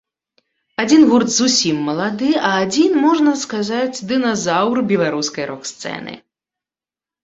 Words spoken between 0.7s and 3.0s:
Адзін гурт зусім малады, а адзін,